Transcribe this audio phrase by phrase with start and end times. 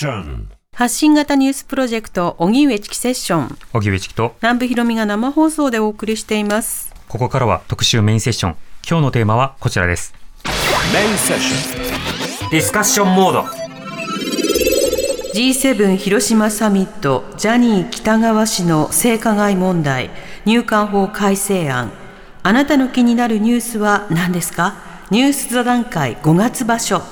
[0.00, 3.58] ション発信型ニュースプロジェクト荻上チキセッション。
[3.74, 4.34] 荻上チキと。
[4.40, 6.94] 南部ひろみが生放送でお送りしています。
[7.06, 8.56] ここからは特集メインセッション。
[8.88, 10.14] 今日のテーマはこちらです。
[10.94, 13.44] メインセッションディスカッションモード
[15.34, 20.08] G7 広島サミットジャニー喜多川氏の性加害問題
[20.46, 21.92] 入管法改正案。
[22.42, 24.76] あなたの気になるニュースは何ですか？
[25.10, 27.02] ニュース座談会5月場所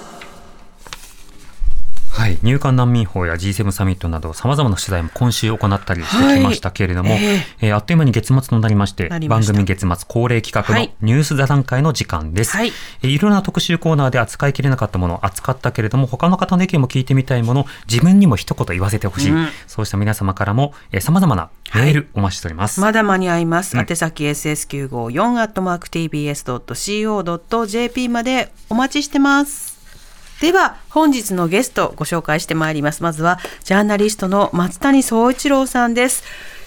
[2.19, 7.39] はい、入管難民法や G7 サミットなどさまざまな取材も今週行ったりしてきましたけれども、はいえ。
[7.61, 10.93] えーあっという間に月末となりまして番組月末恒例企画のはい。
[11.01, 12.73] ニュース座談会の時間です、はい。
[13.03, 19.49] えーいろんな特集コーナーで扱いきれなかったものを扱ったけれども他の方の意見も聞いてみたいもの自分にも一言言わせてほしい、うん。
[19.67, 23.77] そうした皆様からもさまざまなメールお待ちしております、まだ間に合います。
[23.77, 23.87] うん。
[23.89, 26.49] 宛先 ss954 アットマーク tbs.co.jp
[28.09, 29.68] までお待ちしてます。
[30.41, 33.03] では本日のゲストご紹介してまいります。
[33.03, 36.23] まずはジャーナリストの松谷総一郎さんです。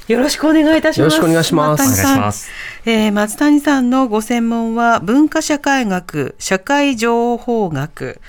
[0.10, 1.16] よろしくお願いいたします。
[1.16, 8.20] よろしくお願いします松谷さんえー松谷さんのご専門は文化社会学、社会情報学、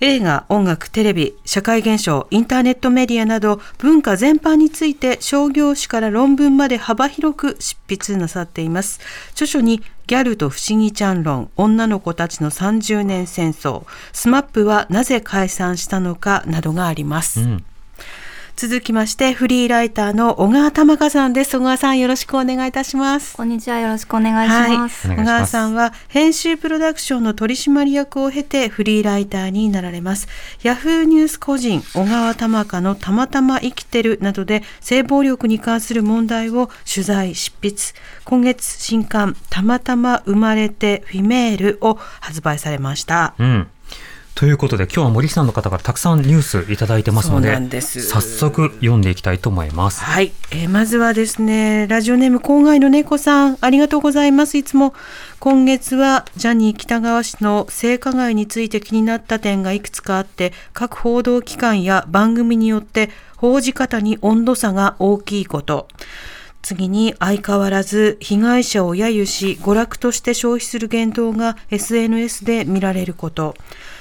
[0.00, 9.00] 映画、音楽、テレビ、社会現象、インターネットメディアなど文化全般について商業誌から論文まで幅広く執筆なさっています。
[9.32, 17.40] 著書にギャルと不思議ちゃん論、女の子たちの30年戦争、スマップはなぜ解散したのかなどがあります。
[17.40, 17.64] うん
[18.58, 21.58] 続きましてフリーライターの小川玉香さんです。
[21.58, 23.36] 小川さんよろしくお願いいたします。
[23.36, 23.78] こんにちは。
[23.78, 25.06] よろしくお願いします。
[25.06, 30.26] お願い小川さんは編集プロダクションの取締役を経てフリーライターになられます。
[30.64, 37.76] ヤフーニュース個人小川玉香のたまたま生きてるなどで性暴力に関する問題を取材執筆。
[38.24, 43.34] 今月新刊たまたま生まれてフィメールを発売されました。
[43.38, 43.68] うん。
[44.38, 50.04] ということで今日は森さんの方からたくさんニュースいただいてますので早速読んでいきたいと思います。
[50.04, 54.56] はい、えーまずはですねラジオネーム郊外の猫さんありがとうございます。
[54.56, 54.94] いつも
[55.40, 65.88] 今月はジャニー喜多川氏の性加害について気になった点がいくつかあって各報道機関や番組によって報じ方に温度差が大きいこと。
[66.62, 73.54] 次に相変わらず被害者を揶揄し娯楽として消費する言動が SNS で見られること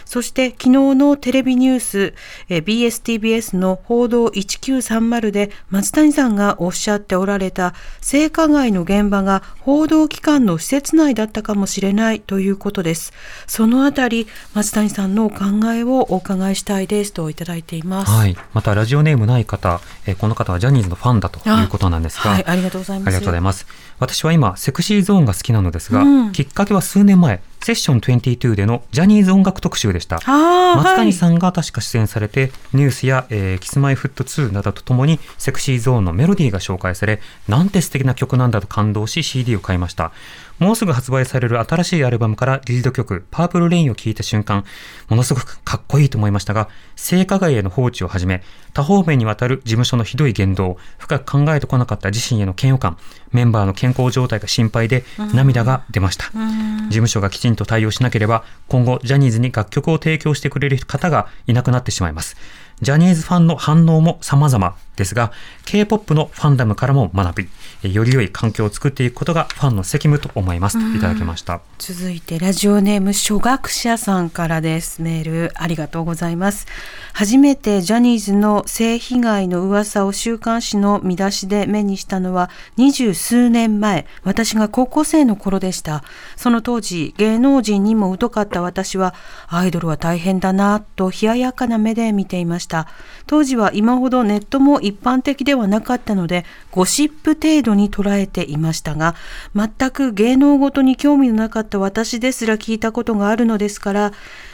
[0.07, 2.13] そして昨日のテレビニュース
[2.49, 13.13] えー BSTBS の報道1930で松谷さんがおっしゃっておられた性加害の現場が報道機関の施設内だったかもしれないということです。
[13.47, 18.11] そのあたり松谷さんのお考えをお伺いしたいですといただいています。
[18.11, 23.07] はい、またラジオネームない方、えーこの方はジャニーズのファンだということなんですが、はいありがとうございます。
[23.07, 23.65] ありがとうございます。
[23.99, 26.31] 私は今、セクシーゾーンが好きなのですが、うん。
[26.31, 30.21] きっかけは数年前、セッション22でのジャニーズ音楽特集でした。
[30.25, 37.19] 松谷はいさんが確か出演されて、ニュースや、えーキスマイフット2などとともにセクシーゾーンのメロディーが紹介され、
[37.49, 40.13] なんて素敵な曲なんだと感動し CD を買いました。
[40.59, 44.65] もうすぐ発売される新しいアルバムからリード曲、パープルレインを聴いた瞬間、
[45.07, 48.41] ものすごくかっこいいと思いましたが、性加害への放置をはじめ、
[48.73, 52.97] 多方面にわたる事務所のひどい言動、深く考えてこなかった自身への嫌悪感、
[53.31, 55.03] メンバーの健康状態が心配で
[55.33, 56.25] 涙が出ました。
[56.25, 62.35] 事務所がきちんと対応しなければ、今後ジャニーズに楽曲を提供してくれる方がいなくなってしまいます。
[62.81, 65.31] ジャニーズファンの反応も様々ですが、
[65.65, 67.49] K-POP のファンダムからも学び、
[67.83, 70.91] えより良い環境を作っていくことがファンの責務と思います。
[70.91, 71.61] といただきました。
[71.77, 75.01] 続いてラジオネーム初学者さんからです。
[75.01, 76.65] メールありがとうございます。
[77.13, 84.07] 初めてジャニーズの性被害の噂を週刊誌の見出しで目にしたのは二十数年前。
[84.23, 86.03] 私が高校生の頃でした。
[86.35, 88.63] その当時芸能人にも疎かった。
[88.63, 89.13] 私は
[89.47, 92.87] アイドルは大変だなと冷ややかな目で見ていました。
[93.27, 99.15] 当時は今ほどネットも一般的ではなかったのでゴシップ程度に捉えていましたが
[99.55, 104.13] 全く芸能ごとに興味のなかった私ですら聞いたことがあるのですから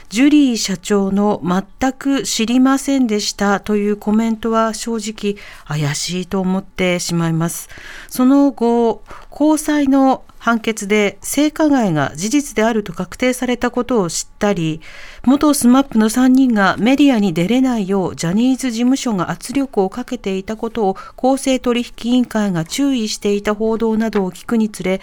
[0.10, 7.68] ジュリー社長の全く知りませんでしたというコメントは正直怪しいと思ってしまいます。
[8.10, 9.02] その後、
[9.32, 14.82] 高裁の判決で性加害が事実であると確定されたことを知ったり、
[15.24, 25.00] 元 SMAP の3人がメディアに出れないようジャニーズ事務所が圧力をかけていたことを公正取引委員会が注意していた報道などを聞くにつれ、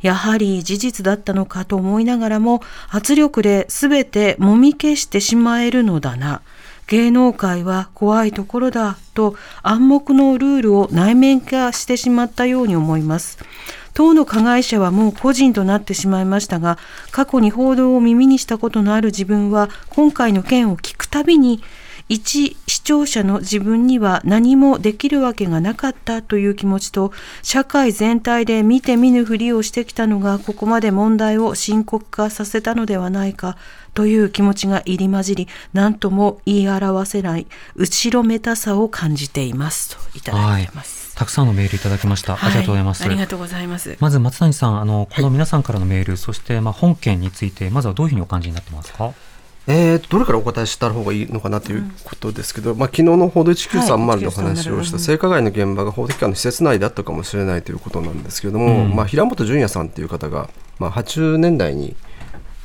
[0.00, 6.40] やはり事実だったのかと思いながらも圧力で全てもみ消してしまえるのだな。
[6.86, 13.38] 芸能界は怖いところだと暗黙のルールを内面化してしまったように思います。
[13.94, 16.78] 当の加害者はもう個人となってしまいましたが
[17.10, 21.62] 過去に報道を耳にしたことのある自分は今回の件を聞くたびに
[22.08, 27.12] 一視聴者の自分には何もできるわけがなかったという気持ちと
[27.42, 33.56] 社会全体で見て見ぬふりをしてきたのがここまで問題を深刻化させたのではないか
[33.94, 40.98] という気持ちが入り混じり何とも言い表せない後ろめたさを感じていますといただいてます。
[40.98, 42.34] はいたくさんのメールいただきました。
[42.34, 43.04] ありがとうございます。
[43.04, 43.96] ありがとうございます。
[44.00, 49.12] まず松谷さん、あのこの皆さんからのメール、はい、そしてまあ本件についてまずはどういうふうにお感じになってますか？
[49.66, 61.96] えー、どれからお答えした方がいいのかなということですけど、うん、まあ昨日の報道1930の話をした性加害の現場が法的機関の施設内だったかもしれないということなんですけれども、うん、まあ、平本淳也さんという方が、まあ、80年代に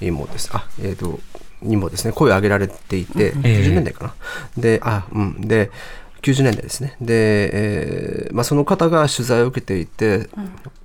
[0.02, 1.20] もですあ、えーと、
[1.62, 4.14] にもですね声を上げられていて、うん、90年代かな、
[4.58, 5.48] であうん。
[5.48, 5.72] で
[6.22, 6.96] 90年代ですね。
[7.02, 10.30] で、えーまあ、その方が取材を受けていて、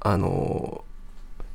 [0.00, 0.84] あの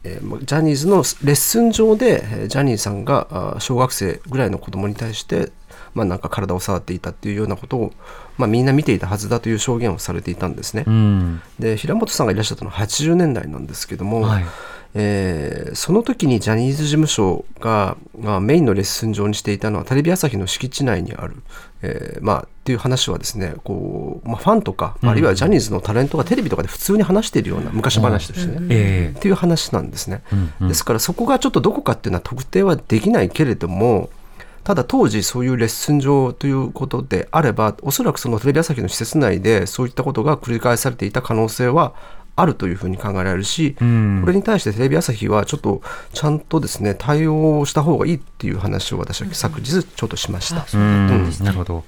[0.03, 5.51] えー、ジャニーズのレッスン上でジャニーさんが小学生ぐらいの子供に対して、
[5.93, 7.93] まあ、なんか体を触っていたっていうようなことを、
[8.37, 10.85] まあ、みんな見ていたはずだという証言をされていたんですね。
[10.87, 14.45] うん、で平本さんがいらっしゃったのは80年代なんですけども、はい、
[14.95, 21.35] えー、その時にジャニーズ事務所が、まあ、メインのレッスン上にしていたのはテレビ朝日の敷地内にある、
[21.83, 34.09] えー、まあ、っていう話はですねこう、まあ、ファンとか、あるいはジャニーズのタレントがテレビとかで普通に話しているような昔話としてね、うん、えー、っていう話なんですね、うんうん、ですからそこがちょっとどこかっていうのは特定はできないけれども
[34.63, 41.93] ただ当時そういうレッスン上ということであればおそらくそのテレビ朝日の施設内でそういったことが繰り返されていた可能性は
[42.41, 45.81] あるというふうに考えられるし、うん、これに対してテレビ朝日はちょっと
[46.13, 50.65] ちゃんとですね対応した方がいいっていう話を私は昨日ちょっとしました。
[50.77, 51.83] うん、なるほど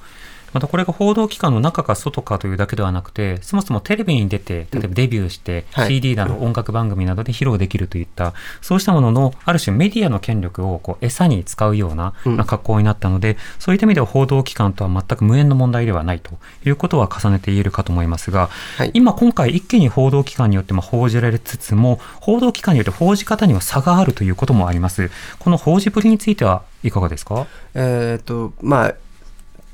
[0.54, 12.14] またこれが報道機関の中か外かというだけではなくて、そもそもテレビに出て、例えばデビューして、CD など音楽番組などで披露できるといった、そうしたものの、ある種メディアの権力をこう餌に使うような
[12.46, 16.32] 格好になったので、そういった意味では報道機関とは全く無縁の問題ではないと
[16.66, 18.50] いうことは重ねて言えるかと思いますが、
[18.94, 25.10] 今今回一気に報道機関によっても報じられつつも、報道機関によって報じ方には差があるということもあります。
[25.40, 27.48] この報じぶりについてはいかがですか？
[27.74, 28.94] えっ、と、まあ、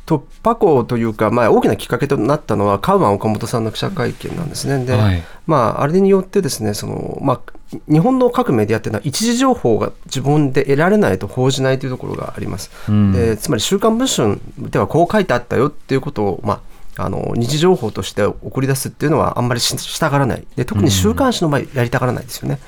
[0.08, 4.86] 突破口というか、まあ、大きなきっかけとなったのは、カウアン岡本さんの記者会見なんですね。
[4.86, 12.72] で、はい、まあ、あれによってですね、その、まあ、日本の各メディアっていうのは、一時情報が自分で得られないと報じないというところがあります。
[12.88, 16.60] うん、でつまり、週刊文春ではこう書いてあったよっていうことを、まあ、
[16.98, 20.48] あの二次情報として送り出すっていうのはあんまりしたがらない。
[20.56, 22.60] で特に週刊誌の場合やりたがらないですよね、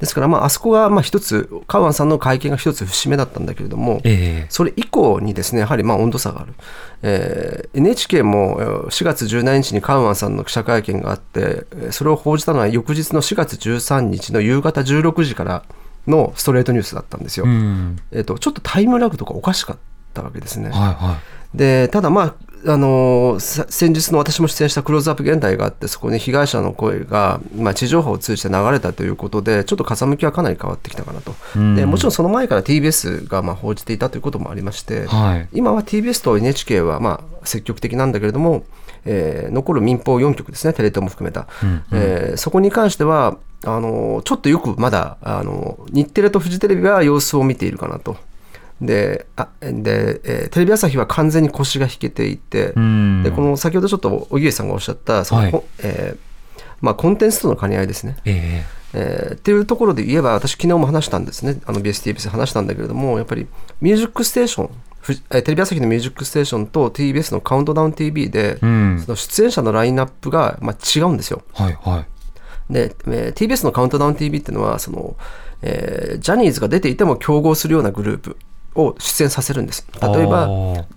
[0.00, 6.54] ですから、まあ、あそこがまあ一つカウアンさんの会見が一つ節目だったんだけれども、えー、それ以降にですねやはりまあ温度差がある、
[7.02, 15.64] えー、NHK も4月17日にカウアンさんの記者会見があってそれを報じたのは翌日の4月13日の夕方16時から
[16.06, 17.44] のストレートニュースだったんですよ、
[18.10, 19.78] えーと、ちょっとタイムラグとかおかしかっ
[20.14, 20.70] たわけですね。
[20.70, 21.18] はいは
[21.54, 21.56] い。
[21.56, 22.34] でただまあ
[22.66, 31.34] あの先日の私も出演したクローズアップ現代があってそこに被害者の声が、まあ、地上波を通じて流れたということでちょっと風向きはかなり変わってきたかなと、
[31.76, 38.64] でもちろんその前から TBS がまあ報じていたということもありまして、はい、今は TBS と NHK はまあ積極的なんだけれども、
[39.04, 48.16] えー、残る民放4局ですねテレ東も含めた、うんうん、えー、そこに関してはあのちょっとよくまだあの日テレとフジテレビは様子を見ているかなと。
[48.80, 58.16] であで、えー、テレビ朝日は完全に腰が引けていて、でこの先ほどちょっと荻上さんがおっしゃったその、はい、えー、まあ、コンテンツとの兼ね合いですね。
[58.24, 61.60] えーえー、っていうところで言えば私昨日も話したんですね。
[61.66, 63.46] あの BSTBS で話したんだけれどもやっぱり
[63.80, 64.70] 「ミュージックステーション」
[65.30, 71.42] テレビ朝日の「ミュージックステーション」と TBS の「カウントダウン TV で」その出演者のラインナップが、まあ、違うんですよ。
[71.52, 72.04] はいは
[72.70, 75.16] い、で、えー、TBS の「カウントダウン TV」っていうのはその、
[75.62, 78.36] えー、ジャニーズが出ていても競合するようなグループ
[78.74, 79.86] を出演させるんです。
[80.00, 80.48] 例えば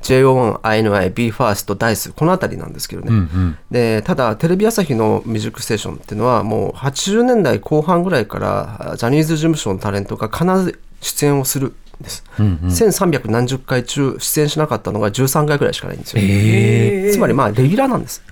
[0.01, 18.23] JO1、INI、BE:FIRST、DICE この辺りなんですけどね、うんうん、でただテレビ朝日の「ミュージックステーション」っていうのはもう80年代後半ぐらいからジャニーズ事務所のタレントが必ず出演をするんです、うんうん、1300何十回中出演しなかったのが13回ぐらいしかないんですよ、えー、つまりまあレギュラーなんです。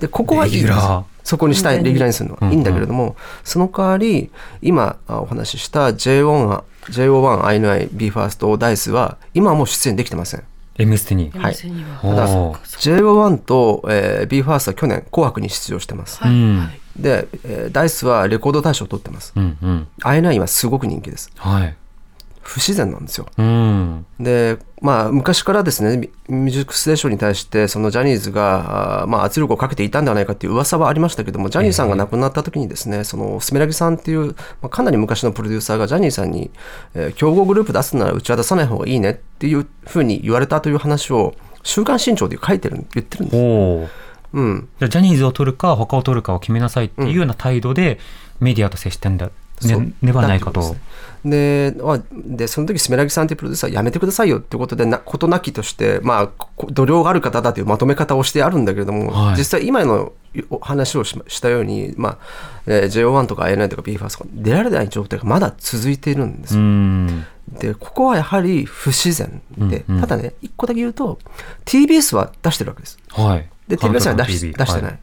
[0.00, 0.78] でここはいいんです。
[1.24, 2.50] そこにしたいレギュラーにするのは。
[2.50, 4.30] いいんだけれども、その代わり
[4.62, 10.42] 今お話しした J1 JO1、INI、BE:FIRST、ダイスは今はもう出演できてません。
[10.78, 11.30] M ステに。
[11.30, 11.54] はい。
[11.54, 16.18] ただ、JO1 と、えー、BE:FIRST は去年、紅白に出場してます。
[16.22, 19.32] はい、で、えー、ダイスはレコード大賞を取ってます。
[19.36, 21.30] うんうん、INI はすごく人気です。
[21.36, 21.76] はい。
[22.46, 23.26] 不自然なんですよ。
[23.36, 25.96] うん、で、まあ、昔からですね
[26.28, 36.50] ミュージックステーションに対してそのジャニーズが、まあ、圧力をかけていたんではないかっていう噂はありましたけどもジャニーさんが亡くなった時にですね、えー、そのスメラギさんっていう、まあ、かなり昔のプロデューサーがジャニーさんに、
[36.94, 41.34] えー、競合グループ出すならうちは出さない方がいいねっていうふうに言われたという話を
[41.64, 43.92] 「週刊新潮」で書いてる言ってるんです。
[44.34, 44.40] う。
[44.40, 47.98] ん、じゃジャニーズを取るか他を取るかを決めなさいっていうような態度で
[48.38, 49.30] メディアと接してんだ、
[49.62, 50.76] ね、ではないかと。
[51.24, 51.74] で
[52.12, 60.12] でその時スメラギさんというプロデューサーやめてくださいよってことでな事なきとして、まあ、度量がある方だというまとめ方をしてあるんだけれども、はい、実際今の
[60.60, 62.18] 話をしたように、まあ
[62.66, 66.62] えー、JO1 とか ANA とか BE:FIRST とか出られない状態がまだ続いているんですよ。
[67.60, 71.18] でここはやはり不自然で、うんうん、ただね一個だけ言うと
[71.64, 72.98] TBS は出してるわけです。
[73.10, 74.82] はい、で TBS は出し出してない。
[74.82, 74.98] はい、っ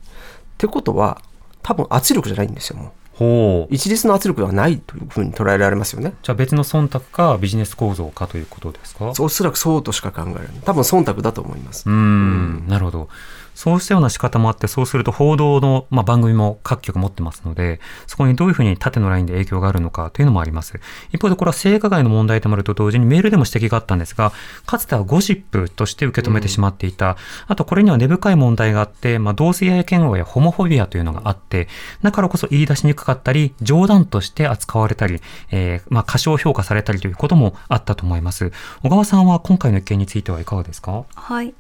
[0.57, 1.21] てことは
[1.63, 2.91] 多分圧力じゃないんですよもう。
[3.15, 6.13] ほう一律の圧力ではないというふうに捉えられますよね。
[6.23, 9.13] じゃあ別の忖度かビジネス構造かということですか？
[9.19, 10.57] おそらくそうとしか考えられない。
[10.65, 11.87] 多分忖度だと思います。
[11.87, 13.09] うん、なるほど。
[13.55, 20.79] そうしたような仕方もあって、そうすると報道の、まあ、番組も各局持ってますので、そこにどういうふうに縦のラインで影響があるのかというのもあります。
[21.11, 24.31] 一方でこれは性加害の問題となると同時にメールでも指摘があったんですが、
[24.65, 27.09] かつてはゴシップとして受け止めてしまっていた。
[27.09, 27.15] うん、
[27.47, 31.67] あとこれには根深い問題があって、まあ、同性愛嫌悪やホモフォビアというのがあって、
[32.01, 38.51] だからこそ言い出しにくかったり、冗談として扱われたり、えー、まあ、過小評価されたりということもあったと思います。
[38.81, 41.05] 小川さんは今回の意見についてはいかがですか？
[41.15, 41.53] はい。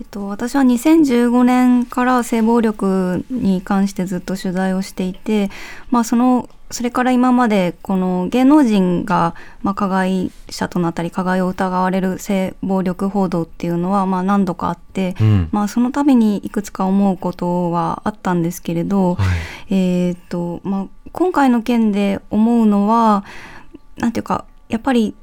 [0.00, 5.50] えっと、私は2015年から性暴力に関してずっと取材をしていて、
[5.90, 19.24] まあ、そのそれから今までこの芸能人がまあ加害者となったり加害を疑われる性暴力報道っていうのはまあ何度かあって、うん、まあ、その度にいくつか思うことはあったんですけれど、は
[19.70, 23.24] い、えっとまあ、今回の件で思うのは
[23.96, 25.14] なんていうかやっぱり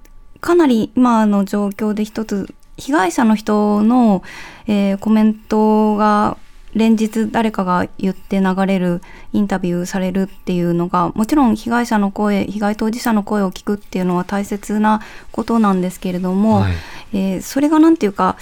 [0.42, 4.24] かなり今の状況で一つ被害者の人の、
[4.68, 6.38] えー、コメントが
[6.74, 9.02] 連日誰かが言って流れる
[9.32, 15.02] インタビューされるっていうのがもちろん被害者の声被害当事者の声を聞くっていうのは大切な
[15.32, 16.74] ことなんですけれども、はい、
[17.14, 18.36] えー、それが何て言うか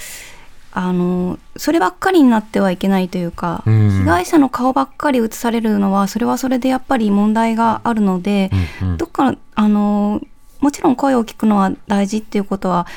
[0.76, 8.50] あのそればっかりになってはいけないというか、うん、被害者の顔ばっかり映されるのはそれはそれでやっぱり問題があるので、
[8.82, 10.20] うんうん、どっかあの
[10.58, 12.88] もちろん声を聞くのは大事っていうことは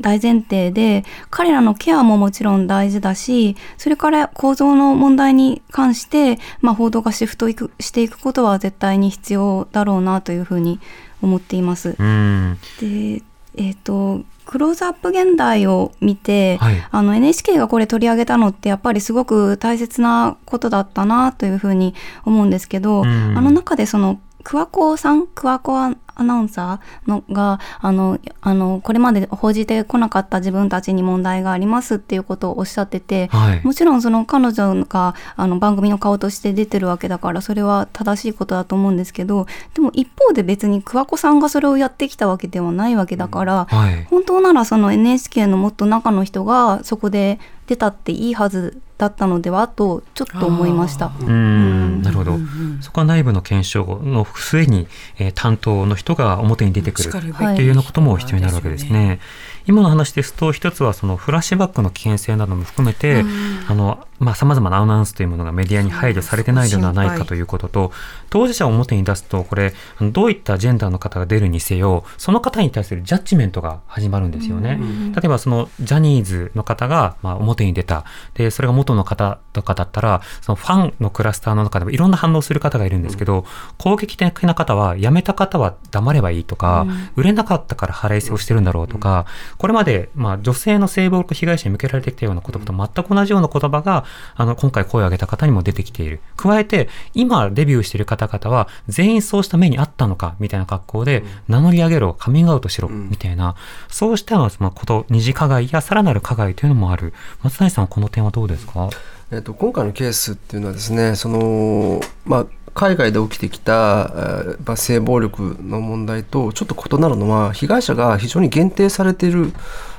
[0.00, 10.80] 大前提で彼らのケアももちろん大事だしそれから構造の問題に関して、まあ、報道がシフトいくしていくことは絶対に必要だろうなというふうに
[11.22, 11.92] 思っています。
[11.92, 13.22] で、
[13.56, 25.94] えーと、クローズアップ現代を見て、はい、あの NHK がこれ取り上げたのってやっぱりすごく大切なことだったなというふうに思うんですけど、あの中でその桑子さん桑子ア
[26.24, 51.12] ナウンサーのがあのあのこれまで報じてこなかった自分たちに問題がありますっていうことをおっしゃってて、はい、もちろんその彼女があの番組の顔として出てるわけだからそれは正しいことだと思うんですけどでも一方で別に桑子さんがそれをやってきたわけではないわけだから、はい、本当ならその NHK のもっと中の人がそこで出たっていいはずだったのではとちょっと思いました。
[51.20, 52.02] うん。
[52.02, 52.38] なるほど、
[52.80, 59.20] そこは内部の検証の末に、えー、担当の人が表に出てくるというようなことも必要になるわけですね。
[59.68, 63.22] 今の話ですと一つはそのフラッシュバックの危険性なども含めて、
[63.68, 67.92] あのまあ、様々なアナウンスというものがメディアに配慮されてないのではないかということと、
[68.30, 69.74] 当事者を表に出すと、これ、
[70.12, 74.80] どういったジェンダーの方が出るにせよ、その方に対するジャッジメントが始まるんですよね。
[75.14, 78.04] 例えば、そのジャニーズの方が、まあ、表に出た。
[78.34, 83.44] で、それが元の方とかだったら、そのファンのクラスターの中でもいろんな反応する方がいるんですけど、
[83.76, 89.26] 攻撃的な方は、辞めた方は黙ればいいとか、売れなかったから腹いせをしてるんだろうとか、
[89.58, 94.04] これまで、まあ、女性の性暴力被害者に向けられてきたような言葉と全く同じような言葉が、
[94.36, 96.20] あの、今回声を上げた方にも出てきている。
[96.36, 103.56] 加えて、今デビューしている方々は、全員そうした目にあったのか、みたいな格好で、名乗り上げろ、カミングアウトしろ、みたいな、
[103.88, 107.12] そうしたそのこと、二次加害やさらなる加害というのもある。
[107.42, 108.88] 松谷さん、この点はどうですか？
[109.30, 119.52] えっと、今回のケースっていうのはですね、その、まあ、海外で起きてきた、えー、性暴力の問題とちょっと異なるのは被害者が非常に限定されている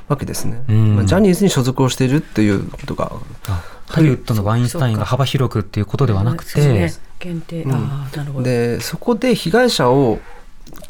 [0.08, 3.12] わけですね、まあ、ジャニーズに所属をしているっていうことが
[3.88, 8.44] ハリウッドのワインスタインが幅広くっていうことではなくて、ね、限定、うん、あなるほど。
[8.44, 10.18] でそこで被害者を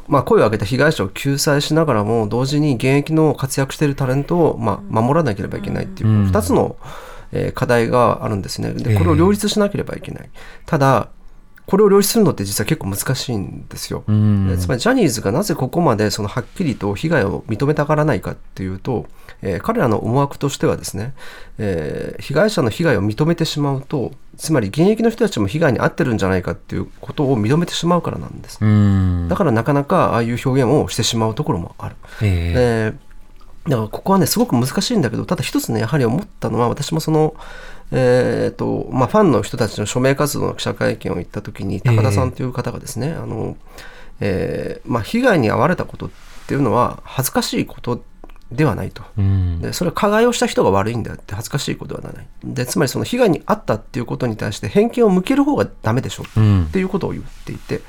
[0.08, 6.76] まあ、声を上げた被害者を救済しながらも同時に現役の活躍しているタレントを、まあ、守らなければいけないっていう2つの、
[7.32, 8.74] えー、課題があるんですね。
[8.74, 10.30] でこれを両立しなければいけない、
[10.66, 11.08] ただ
[11.70, 14.02] これを領出するのって実は結構難しいんですよ。
[14.04, 19.06] つまりジャニーズがなぜここまでそのはっきりと被害を認めたがらないかっていうと、
[19.40, 21.14] えー、彼らの思惑としてはですね、
[21.58, 28.58] えー、被害者の被害を認めてしまうとつまり現役の人たちも被害に遭ってるんじゃないかっていうことを認めてしまうからなんです。
[29.28, 31.94] だからなかなかああいう表現をしてしまうところもある。
[32.20, 33.10] えー
[33.64, 37.34] だからここはねすごく難しいんだけどただ一つねやはり思ったのは私もその
[37.92, 43.56] えーとまあ、ファンの人たちの署名活動の記者会見を行った時に高田さんという方がですね、えー、あの
[44.20, 46.10] えーまあ、被害に遭われたことっ
[46.46, 48.04] ていうのは恥ずかしいこと
[48.52, 52.26] ではないと、うん、でそれは加害をした人が悪いんだって恥ずかしいことではない。
[52.42, 57.80] でつまりその被害に遭ったっていうことに対して偏見を向ける方がダメでしょ、うん、っていうことを言っていて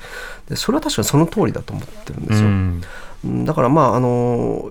[0.48, 2.50] でそれは確かにその通りだと思ってるんですよ、う
[3.28, 4.70] ん、だからまああの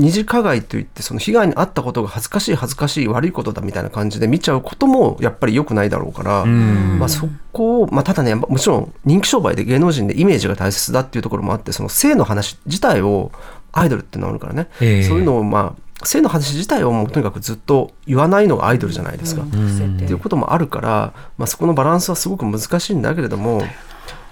[0.00, 13.30] 二次加害といってその被害に遭ったことが恥ずかしい恥ずかしい悪いことだみたいな感じで見ちゃうこともやっぱり良くないだろうから、まあ、そこを、まあ、ただねもちろん人気商売で芸能人でイメージが大切だっていうところもあってその性の話自体を
[13.72, 19.42] アイドルっていうのあるからね、えー、そういうのをまあ性の話自体をもうとにかくずっと言わないのがアイドルじゃないですか。
[19.42, 23.62] うん、っていうこともあるから、まあ、そこのバランスはすごく難しいんだけれども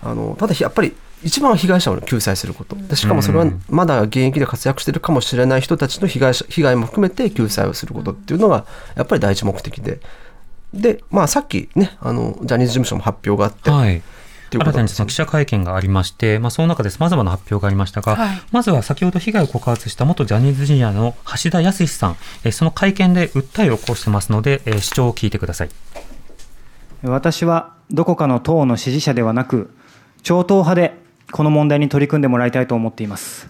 [0.03, 2.77] あのただやっぱり一番は被害者を救済すること。
[2.77, 10.01] でしかもそれはまだ現役で活躍しているかもしれない人たちの被害者被害も含めて救済をすることっていうのがやっぱり第一目的で。
[10.73, 13.71] で、まあ、さっきねあのジャニーズ事務所も発表があって。
[13.71, 14.03] はい。
[14.51, 25.69] 新たにその記者会見がありまして、まあ、その中でさまざまな発表がありましたが、はい、まずは先ほど被害を告発した元ジャニーズジュニアの橋田康さん、えその会見で訴えを起こしてますので、え主張を聞いてください。
[27.03, 29.71] 私はどこかの党の支持者ではなく
[30.23, 33.49] 超党派でこの問題に取り組んでもらいたいと思っています。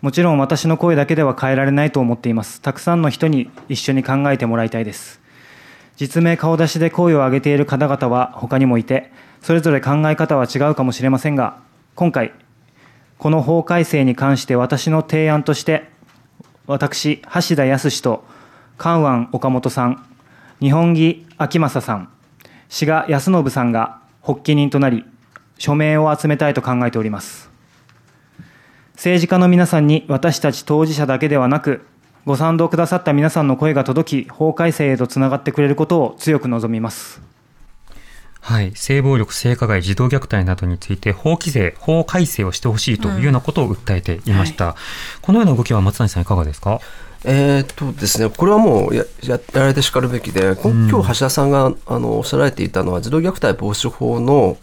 [0.00, 2.60] もちろん私の声だけでは変えられないと思っています。
[2.60, 5.20] たくさんの人に一緒に考えてもらいたいです。
[5.96, 11.58] 実名顔出しで声を上げている方々は他にもいて、それぞれ考え方は違うかもしれませんが、
[11.94, 12.32] 今回、
[13.18, 15.88] この法改正に関して私の提案として、
[16.66, 18.24] 私、橋田康と、
[18.78, 20.04] カウ岡本さん、
[20.60, 22.08] 日本木秋正さん、
[22.68, 25.04] 志賀康信さんが発起人となり、
[25.62, 27.48] 署名を集めたいと考えております。
[28.94, 31.82] 政治家の皆さんに私たち当事者だけではなく、
[32.26, 37.22] ご賛同くださった皆さんの声が届き、法改正へとつながってくれることを強く望みます。
[38.40, 44.64] はい、性暴力、性加害、児童虐待などについて法規制、法改正をしてほしいというようなことを訴えていました。
[44.64, 44.78] うんはい、
[45.22, 46.80] このような動きは松谷さんいかがですか？
[47.24, 54.58] えー、っとですね、これはもうややられてしかるべきで、今日橋田さんがあのおっしゃられていたのは、児童虐待防止法の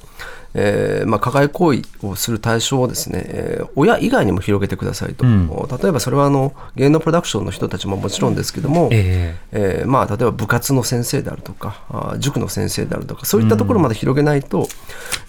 [0.53, 14.65] えーまあ、加害行為をする対象をですね、えー、親以外にも広げてくださいと、うん、例えばそれはあの芸能プロダクションの人たちももちろんですけども、えー、えー、まあ、例えば部活の先生であるとかあ塾の先生であるとかそういったところまで広げないと、うん、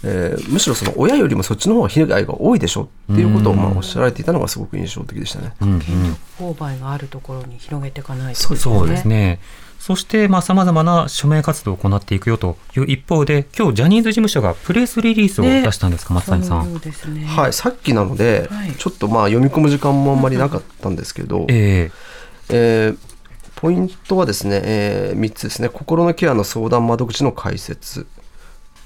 [0.04, 5.52] えー、むしろその親よりもそっちの方が被害が多いでしょうっていうことをまあおっしゃられていたのがすごく印象的でしたね。
[5.60, 5.80] うんうん、
[6.38, 9.40] 勾配があるところに広げていかないと、ね、そうですね。
[9.80, 16.72] そしてさまざ、まな署名活動を行っていくよという一方で、今日ジャニーズ事務所がプレスリリースを出したんですか、松谷さん。
[16.74, 16.80] ね、
[17.26, 21.92] はい、さっきなので、はい、ちょっとまあ読み込む時間もあんまりなかったんですけど、えー、
[22.50, 22.98] えー、
[23.56, 28.06] ポイントはですね、えー、3つですね、心のケアの相談窓口の開設、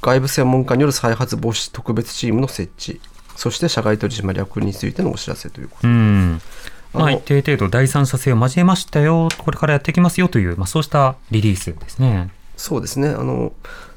[0.02, 3.00] 外部専門家による再発防止特別チームの設置、
[3.36, 5.94] そして社外取締役についてのお知らせということで。
[6.40, 6.74] す。
[6.94, 12.30] まあ、一定程度第三者性を交えましたよ、これからやっていきますよという、まあ、そうしたリリースですね。
[12.56, 13.08] そうですね。
[13.08, 13.52] あの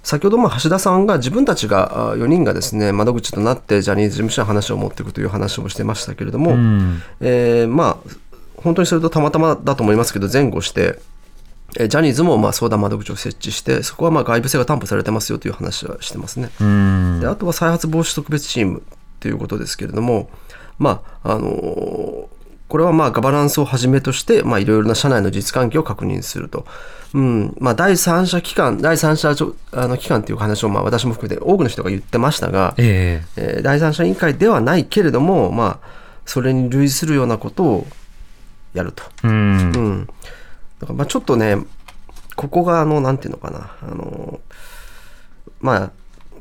[0.07, 8.09] 先ほども橋田さんが自分たちが4人がですね窓口となってジャニーズ事務所に話を持っていくという話をしてましたけれども、うん、えー、まあ
[8.55, 10.97] 本当にそれとたまたまだと思いますけど前後して
[11.73, 16.49] ジャニーズもまあ相談窓口を設置して、そこはまあ外部性が担保されてますよという話はしてますね。
[17.19, 18.83] であとは再発防止特別チーム
[19.19, 20.29] ということですけれども、
[20.79, 22.29] まああの
[22.67, 26.65] これはまあガバナンスをはじめとして、まあいろいろな社内の実関係を確認すると。
[27.13, 29.33] うん、まあ第三者機関、第三者
[29.71, 35.87] あの機関という話をまあ私も含めて多くの人が言ってましたが、えー、えー、第三者委員会ではないけれども、まあ
[36.25, 37.87] それに類するようなことを
[38.73, 39.03] やると。
[39.23, 39.31] うん。
[39.31, 39.33] う
[39.79, 40.05] ん。
[40.79, 41.57] だからまあちょっとね、
[42.35, 44.39] ここがあの、なんていうのかな、あの、
[45.59, 45.91] まあ、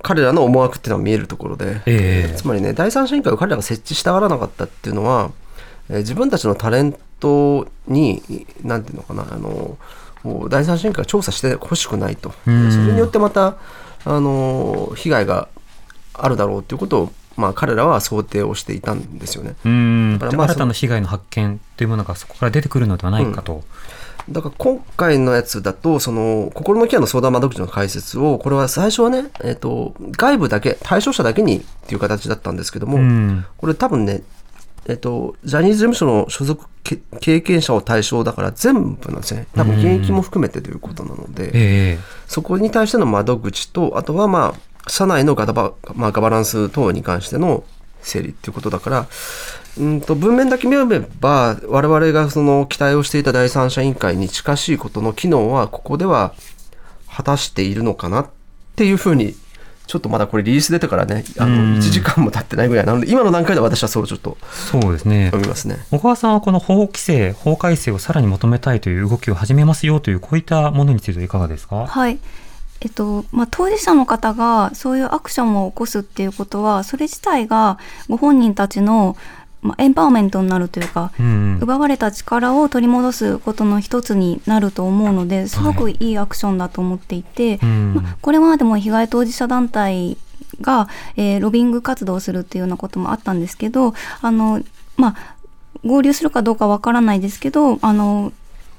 [0.02, 5.30] 彼らの思惑っていうのは見えるところで、えー、つまりね、第三者委員会を彼らが設置したがらなかったっていうのは、
[5.88, 8.22] え自分たちのタレントに、
[8.62, 9.78] なんていうのかな、あの、
[10.48, 12.32] 第三者委員会が調査してほしくないと。
[12.44, 13.56] それによってまた、
[14.04, 15.48] あの、被害が
[16.14, 19.54] あるだろうということをまあ、彼らは想定をしていたんですよね。
[19.64, 23.62] うんだからまあ新たな被害の発見というものがそこから出てくるのではないかと。
[24.26, 34.22] うん、だから今回のやつだと、その心のケアの相談窓口の解説を、これは最初はね、えーと、外部だけ、対象者だけにっていう形だったんですけども、うん、これ多分ね、
[34.88, 36.64] えっと、ジャニーズ事務所の所属
[37.20, 39.46] 経験者を対象だから全部なんですね。
[39.54, 47.64] 多分現役も含めてということなので、えー、そこに対しての窓口と、あとはまあ、社内のガバ,、まあ、ガバナンス等に関しての
[48.00, 49.06] 整理っていうことだから、
[49.78, 50.84] うんと文面だけ見れ
[51.20, 56.32] ば、我々がその期待をしていた第三者委員会に近しいことの機能は、ここでは
[57.12, 58.28] 果たしているのかなっ
[58.76, 59.34] ていうふうに
[59.86, 65.26] ちょっとまだこれリリース出てからね、あの1時間も経ってないぐらいなので、今の段階では私はそうちょっとそうですね。
[65.26, 65.76] 読みますね。
[65.90, 71.86] 小川さんはこの法規制、法改正をさらに求めたいという動きを始めますよという、こういったものについてはいかがですか？
[71.86, 72.18] はい。
[72.80, 79.16] えっとまあ、当事者の方がそういうアクションを起こすっていうことはそれ自体がご本人たちの
[79.66, 90.16] まあ、エンパワーメントになるというか、うん、奪われた力を取り戻すことの一つになると思うのですごくいいアクションだと思っていて、はいまあ、これまでも被害当事者団体
[90.60, 94.62] が、えー、ロビング活動をするっていうようなこともあったんですけどあの、
[94.96, 95.36] まあ、
[95.84, 98.32] 合流するかどうかわからないですけどあの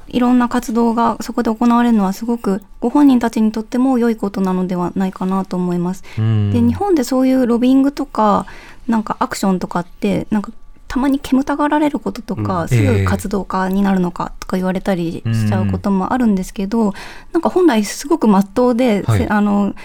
[0.10, 6.04] いろんな活動がそこで行われるのはすごくご本人たちにとっても良いことなのではないかなと思います。
[6.16, 8.46] で日本でそういうロビングとか
[8.88, 10.52] なんかアクションとかってなんか
[10.88, 16.94] たまに煙たがられることとか、うん、すぐ活動家になるのかとか言われたりしちゃうこともあるんですけど、うん、
[17.34, 19.76] なんか本来すごく真っ当で、はい、あの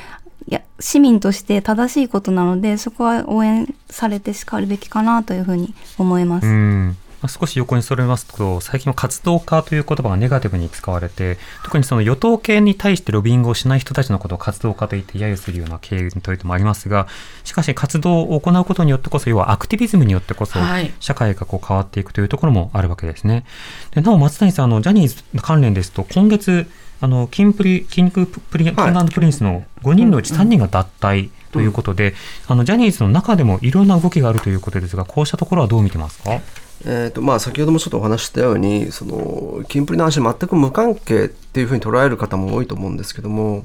[0.49, 6.47] いや市民として正しいことなのでそこは応援されてしかるべきかなというふうに思います。
[6.47, 17.07] うんまあ、少し横にそれますと最近は活動家という言葉がネガティブに使われて特にその与党系に対してロビングをしない人たちのことを活動家と言って揶揄するような経営にといてもありますが
[17.45, 20.59] しかし活動を行うことによってこそ要はアクティビズムによってこそ
[21.01, 23.45] 社会がこう変わっていくというところもあるわけですね。
[23.93, 26.69] でなお松谷さんあのジャニーズ関連ですと今月
[27.01, 32.15] あのキンプリキングプリ、はい、キングプリンスの5人のうち3人が脱退ということで、うん、
[32.49, 36.41] あのジャニーズの中でもいろんな動きがあるということですがこうしたところはどう見てますか？
[36.85, 43.65] えーとまあ、先ほどもちょっとお話したようにそのキンプリの話全く無関係っていうふうに捉える方も多いと思うんですけども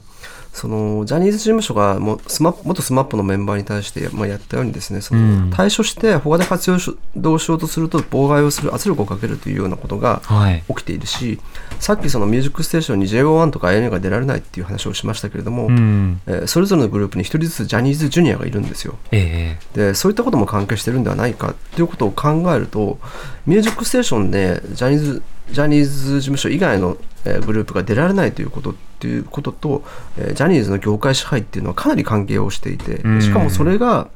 [0.58, 10.24] そのジャニーズ事務所がもスマ元 SMAP のメンバーに対して、まあ、やったようにですねその対処して他で活用しうしようとすると妨害をする圧力をかけるというようなことが
[10.68, 11.40] 起きているし、はい、
[11.80, 22.98] さっきその「ミュージックステーション」に JO1 とか ANA が出られないっていう話をしましたけれども、うん、えー、それぞれのグループに1人ずつジャニーズジュニアがいるんですよ、えー、でそういったことも関係してるんではないかということを考えると
[23.46, 26.98] 「ミュージックステーション」でジャニーズジャニーズ事務所以外の
[27.46, 29.84] グループが出られないということっていうことと、
[30.18, 34.08] ジャニーズの業界支配っていうのはかなり関係をしていて、しかもそれが、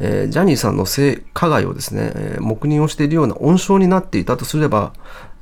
[0.00, 4.92] えー、ジャニーさんの性加害をですね、えー、黙認をしているような温床になっていたとすれば、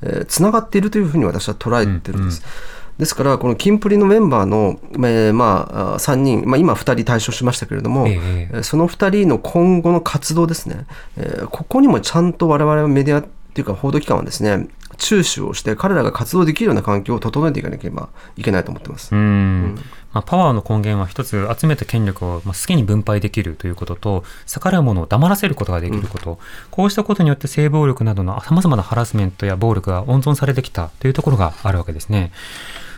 [0.01, 2.41] えー、つながっているというふうに私は捉えてるんです。
[2.43, 2.51] うんう
[2.95, 10.85] ん、ですから、このキンプリのメンバーの、えー、まあ、3人、まあ、今2人退所しましたけれども、えー、その2人の今後の活動ですね、
[11.17, 14.67] えー、ここにもちゃんと我々メディアっていうか報道機関はですね、
[14.97, 19.15] 注視をして彼らが活動できるような環境を整えていかなければいけないと思ってます。
[19.15, 19.75] うん、
[20.13, 26.37] まあ、パワーの根源は一つ集めた権力を好きに分配できるということと逆らうものを黙らせることができること、うん、
[26.71, 32.31] こうしたことによって性暴力などのさまざまなハラスメントや暴力が温存されてきたというところがあるわけですね。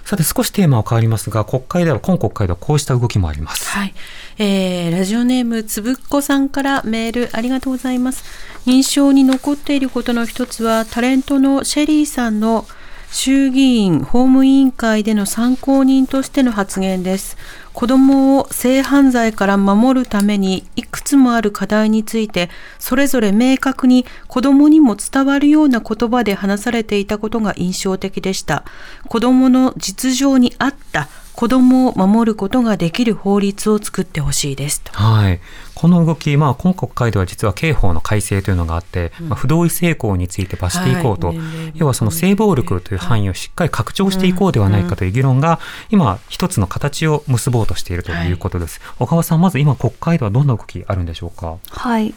[0.10, 3.70] さて少しテーマは変わりますが国会では今国会ではこうした動きもあります。
[3.70, 3.94] はい、
[4.40, 8.24] えー、ラジオネームつぶっこさんからメールありがとうございます。
[8.66, 12.66] 印象に残っていることの一つはタレントのシェリーさんの
[13.12, 17.38] 衆議院法務委員会での参考人としての発言です。
[17.80, 28.66] 子どもを性犯罪から守るためにいくつもある課題についてそれぞれ明確に子どもにも伝わるような言葉で話されていたことが印象的でした。
[29.08, 31.08] 子どもの実情に合った
[31.40, 34.92] 子どもを守ることができる法律を作ってほしいですと。
[34.92, 35.40] はい。
[35.74, 41.38] この動き、まあ、今国会では実は刑法の改正というのがあって、うん、まあ、不同意性交について罰していこうと、はい、
[41.76, 48.82] 要はその性暴力という範囲をしっかり拡張していこうではないかという議論が、今、一つの形を結ぼうとしているということです。
[48.84, 51.56] はい、小川さん、まず今、国会ではどんな動きあるんでしょうか？
[51.70, 52.14] はい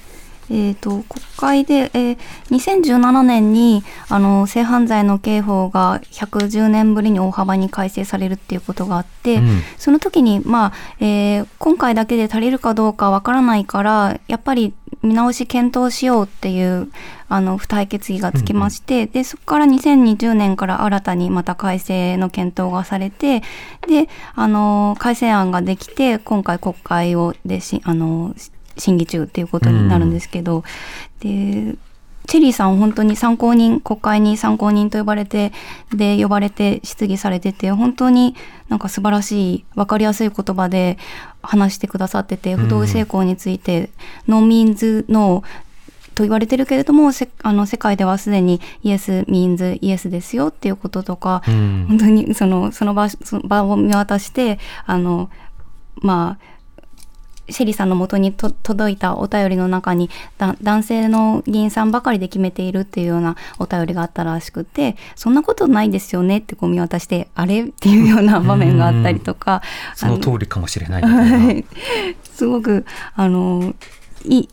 [0.51, 2.19] えーと、国会で、えー、
[2.51, 16.91] 2017年にあの性犯罪の刑法が110年ぶりに大幅に改正されるっていうことがあって、うん、その時に、まあえー、今回だけで足りるかどうかわからないからやっぱり見直し検討しようっていう
[17.29, 23.41] あの付帯決議がつきまして、うん、でそこから2020年から新たにまた改正の検討がされて
[23.89, 28.35] であの改正案ができて今回国会をでしあの
[28.77, 30.65] 審議中っていうことになるんですけど、
[31.23, 31.79] うん、で
[32.27, 35.53] チェリーさん本当に参考人国会に参考人と呼ばれて
[35.93, 38.37] で呼ばれて質疑されてて本当に
[38.69, 40.99] なんか素晴らしい分かりやすい言葉で
[41.43, 43.91] 話してくださってて不同意性交について、
[44.29, 45.43] No Means No
[46.15, 47.11] と言われてるけれども
[47.43, 55.31] あの世界ではすでに Yes Means Yes ですよっていうこととか、うん、本当にそのその場その場を見渡してあの
[55.97, 56.52] まあ
[57.49, 60.11] シェリさんのもとに届いたお便りの中に
[60.63, 69.63] 男性の議員さんばかりで決めているっていうようなお便りがあったらしくてそんなことないですよねってこう見渡してあれっていうような場面があったりとか
[69.95, 71.65] その通りかもしれない。
[72.25, 73.75] すごくあの
[74.25, 74.49] いい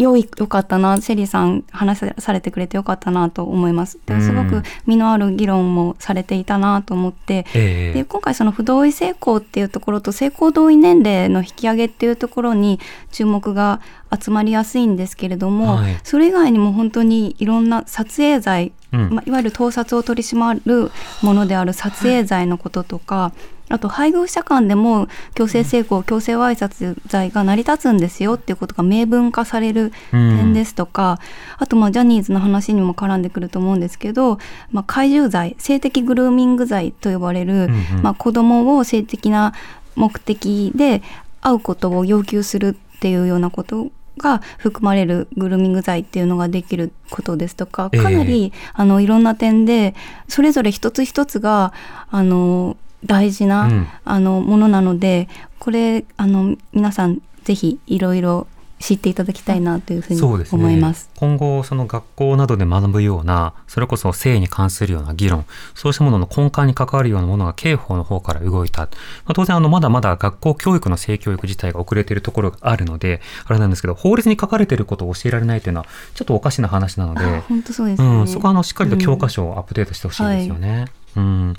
[0.00, 3.98] 良い良かったなシェリーさん話されてくれてよかったなと思います。
[4.06, 12.80] ですごく身のある議論もされていたなと思って、えー、で今回その不同意性交っていうところと性交同意年齢の引き上げっていうところに
[13.12, 13.80] 注目が
[14.18, 20.90] 集まりやすいんですけれども、はい、それ以外にも本当にいろんな撮影罪、うん、まあ、いわゆる盗撮を取り締まる
[21.22, 31.18] ものである撮影罪のこととか、はいあと配偶者間でも強制性交、強制わいさつ罪が成り立つんですよっていうことが明文化される点ですとか、うん、
[31.64, 34.38] あとまあジャニーズの話にも絡んでくると思うんですけど、
[34.72, 39.54] まあ、怪獣罪性的グルーミング罪と呼ばれる、うんうん、まあ、子供を性的な
[39.94, 41.02] 目的で
[41.40, 49.94] 会うことを要求するっていうようなことが含まれるグルーミング罪っていうのができることですとかかなり、えー、あのいろんな点で
[50.28, 51.72] それぞれ一つ一つが
[52.10, 58.46] あの大事な、うん、あのものなのでこれあの皆さんぜひいろいろ
[58.80, 61.02] 知っていただきたいなというふうに思います。
[61.02, 68.88] すね、今後その学校などで学ぶようなそれこそ性に関するような議論そうしたものの根幹に関わるようなものが刑法の方から動いた、ま
[69.26, 80.68] あ、当然あのまだまだ学校教育の性教育自体が遅れているところがあるのであれなんですけど法律に書かれていることを教えられないというのはちょっとおかしな話なので本当そうです、ね、うん、そこはあのしっかりと教科書をアップデートしてほしいですよね。
[80.68, 80.78] うん。
[80.80, 81.56] はいうん、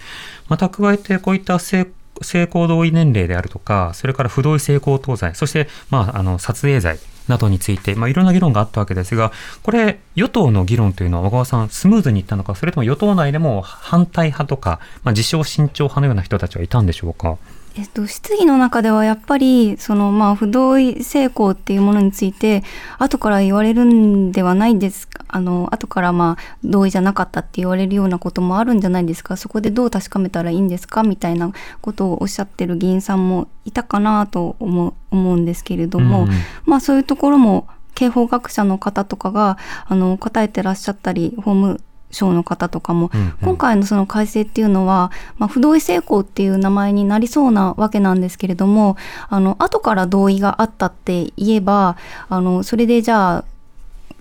[0.48, 1.88] また加えてこういった性
[2.22, 9.32] 性行同意年齢であるとか、それから不同意性交等罪、そして、まあ、あの撮影罪などについて、まあ、いろんな議論があったわけですが、
[9.64, 17.38] これ、与党の議論というのは、小川さん、スムーズにいったのか、それとも与党内でも反対派とか、まあ、自称慎重派のような人たちはいたんでしょうか？
[17.78, 22.64] えっと、質疑の中ではやっぱりその、まあ、不同意性交っていうものについて
[23.00, 25.24] 後から言われるんではないですか？
[25.30, 29.38] あの後からまあ同意じゃなかったって言われるようなこともあるんじゃないですか？
[29.38, 31.04] そこでどう確かめたらいいんですか？
[31.04, 36.30] みたいなことをおっしゃってる議員さんもいたかなと思う思うんですけれども、うん、
[36.66, 41.80] まあそういうところも刑法学者の方とかがあの答えてらっしゃったり法務
[42.12, 48.98] 省の方とかも、うんうん、今回のその改正っていうのは、まあ、不同意性交っていう名前になりそうなわけなんですけれども
[49.30, 51.98] あの後から同意があったって言えば
[52.30, 53.46] あのそれでじゃあ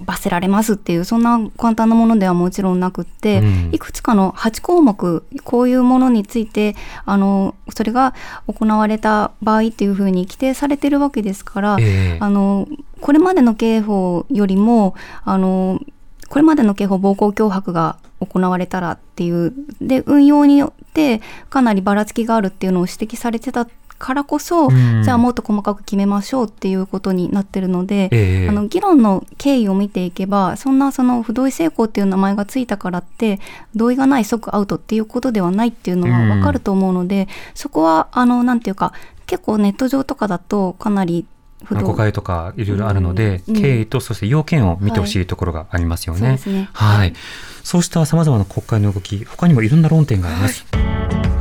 [0.01, 6.75] 罰せられますっていうそんな簡単なものではもちろんなくって、うん、いくつかの8項目こういうものについて
[7.05, 8.15] あのそれが
[8.47, 12.67] 行われた場合っていうふうに規定されてるわけですから、えー、あの
[13.01, 15.81] これまでの刑法よりもあの
[16.31, 23.67] これまでの刑法暴行脅迫が行われたらっていうで運用によってかなりばらつきがあるっていうのを指摘されてた
[24.01, 33.41] からこそ、うん、じゃあもっと細かく決めましょうっていうことになってるので、えー、あの議論の経緯を見ていけばそんなその不同意性交っていう名前がついたからって
[33.77, 38.95] 同意がない即アウトっていうことではないっていうのは分かると思うので、うん、そこはあのなんていうか
[39.27, 41.27] 結構ネット上とかだとかなり
[41.69, 46.29] 誤解とかいろいろあるので、うん、経緯とそして要件を見てほしいところがありますよね。
[46.29, 46.71] はい、そう、ね。
[46.73, 47.13] はい、
[47.63, 50.65] そうしたさまざまな国会の動き、他にもいろんな論点があります。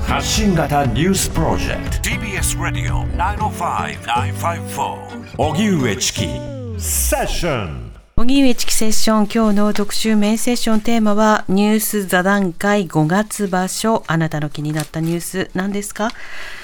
[0.07, 2.09] 発信型ニュースプロジェクト。
[2.09, 6.27] TBS ラディオ905-954おぎゅうえちき
[6.77, 7.88] セッション
[8.19, 16.09] 荻上チキセッション今日の特集メインセッションテーマはニュース座談会5月場所あなたの気になったニュース何ですか？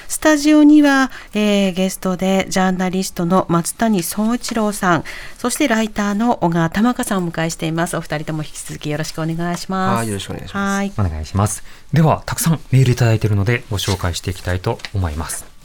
[0.06, 5.04] スタジオには、えー、ゲストでジャーナリストの松谷総一郎さん、
[5.38, 7.96] そしてライターの小川玉香さんをお迎えしています。
[7.96, 10.06] お二人とも引き続きよろしくお願いします。
[10.06, 11.00] よろしくお願いします。
[11.00, 11.64] お願いします。
[11.90, 15.55] では、たくさんメールいただいているのでご紹介していきたいと思います。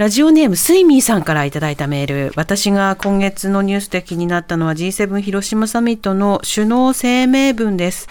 [0.00, 2.32] ラジオネームスイミーさんからいただいたメール。
[2.34, 8.08] 私が今月のニュースで気になったのは G7 広島サミットの首脳声明文です。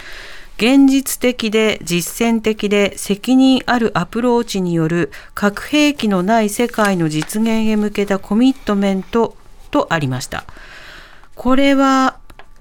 [0.58, 9.36] 現実的で実践的で責任あるアプローチによる核兵器のない世界の実現へ向けたコミットメント
[9.71, 10.43] とありました。
[11.34, 12.19] これは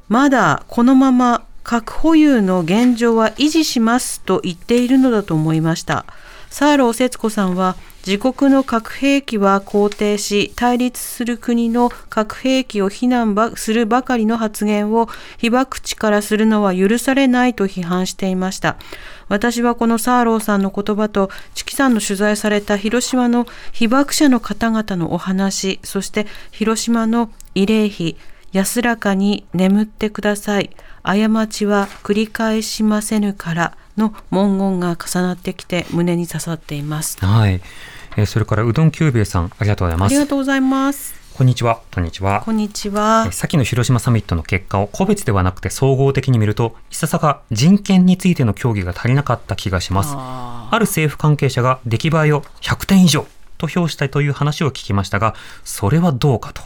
[0.08, 6.06] まだこのまま核保有の現状は維持しますと言っているのだと思いました。
[6.48, 7.76] サーロー節子さんは
[8.08, 18.78] 自国の核兵器は肯定し対立する国の核兵器を非難するばかりの発言を被爆地からするのは許されないと批判していました
[19.28, 28.16] 私はこのサーローさんの言葉とチキさんの取材された広島の被爆者の方々のお話そして広島の慰霊碑
[28.52, 30.70] 安らかに眠ってください
[31.02, 37.18] 過ちは繰り返しませぬからの文言が重なってきて胸に刺さっています。
[37.20, 37.60] はい。
[38.18, 40.12] えー、それからうどん久兵衛さんありがとうございます。
[40.12, 41.14] ありがとうございます。
[41.34, 41.80] こんにちは。
[41.94, 42.42] こんにちは。
[42.44, 43.30] こんにちは。
[43.30, 50.16] 先の広島サミットの結果を個別ではなくて総合的に見ると、いささか人権についての協議が足りなかった気がします。
[50.16, 53.24] ある政府関係者が出来栄えを100点以上
[53.56, 56.62] と評したいという話を聞きましたが、それはどうかと。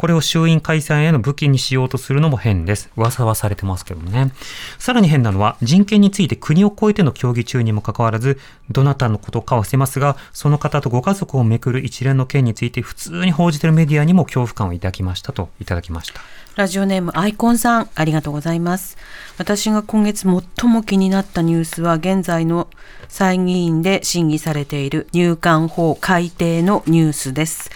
[0.00, 2.88] これを衆院解散への武器にしようとするのも変です。
[2.96, 4.32] 噂はされてますけどもね。
[4.78, 16.22] さらに変なのは、人権について国を越えての協議中にもかかわらず、どなたのことかは伏せますが、その方とご家族をめくる一連の件について普通に報じているメディアにも恐怖感を抱きましたといただきました。
[16.56, 18.96] ラジオネームアイコンさん、ありがとうございます。
[19.36, 22.68] 私が今月最も気になったニュースは、現在の
[23.08, 27.70] 参議院で審議されている入管法改定のニュースです。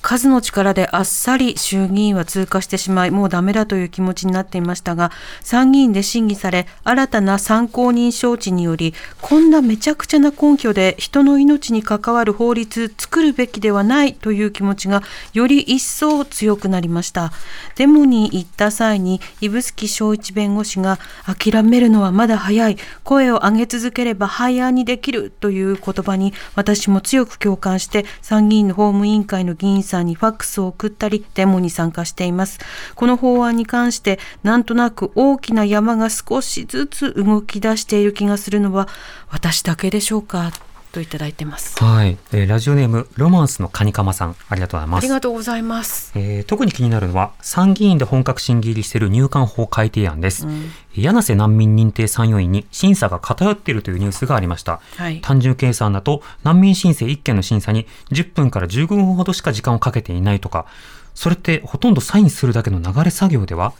[0.00, 5.10] 数の力であっさり衆議院は通過してしまい、もうダメだという気持ちになっていましたが、
[5.42, 17.32] 参議院で審議され、新たな参考人招致により、こんなめちゃくちゃな根拠で人の命に関わる法律作るべきではないという気持ちがより一層強くなりました。
[17.74, 32.60] デモに行った際に、指宿昭一弁護士が、諦めるのはまだ早い、声を上げ続ければ廃案にできるという言葉に、私も強く共感して、参議院の法務委員会の議員さんにファックスを送ったりデモに参加しています。
[32.94, 38.86] この法案に関してなんとなく大きな山が少しずつ動き出している気がするのは
[39.30, 40.52] 私だけでしょうか？
[40.92, 41.82] といただいてます。
[41.82, 45.04] はい、えー、ラジオネームロマンスのカニカマさん、ありがとうございます。
[45.04, 46.12] ありがとうございます。
[46.14, 50.46] えー、特に気になるのは参議院で本格審議入りしている入管法改定案です。
[50.46, 54.80] うん、柳瀬難民認定参与員に審査が偏っているというニュースがありました。
[54.96, 60.66] はい、単純計算だと難民申請1件の審査に10分から15分ほどしか時間をかけていないとか、
[61.14, 63.72] それってほとんどサインするだけの流れ作業では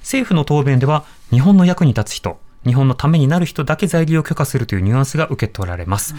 [0.00, 6.14] 政府の答弁では日本の役に立つ人日本のためになる人だけ在留を許可するというニュアンスが受け取られます。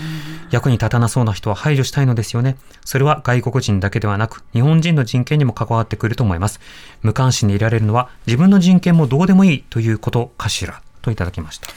[0.51, 2.57] 役に立たなそうな人は排除したいのですよね。
[2.85, 6.59] それは外国人だけではなく、日本人の人権にも関わってくると思います。
[7.01, 11.67] 無関心でいられるのは、自分の人権もどうでもいいということかしら、といただきました。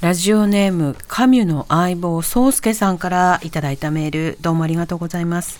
[0.00, 5.58] ラジオネーム、カミュの相棒、宗介さんからいただいたメール、どうもありがとうございます。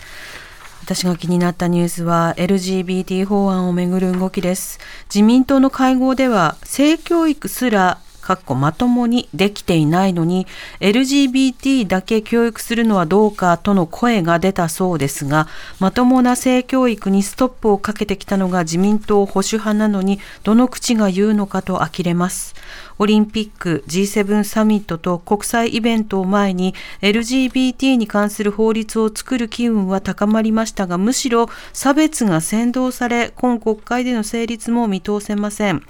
[0.83, 4.79] 私が気になったニュースは LGBT 法案をめぐる動きです。
[5.09, 10.47] 自民党の会合では性教育すらかっこまともにできていないのに
[10.81, 15.47] LGBT だけ教育するのはどうかとの声が出たそうですが
[15.79, 22.55] まともな性教育にストップをかけてきたのが自民党保守派なのにどの口が言うのかと呆れます。
[22.99, 35.83] オリンピック G7 サミットと国際イベントを前に LGBT に関する法律を作る機運は高まりましたがむしろ差別が扇動され今国会での成立も見通せません。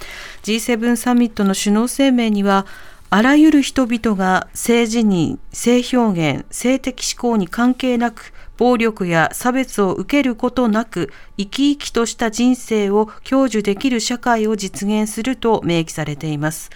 [0.42, 2.66] G7 サミットの首脳声明には
[3.10, 16.70] あらゆる人々が性自認、性表現、性的指向に関係なく暴力や差別を受けることなく生き生きとした人生を享受できる社会を実現すると明記されています。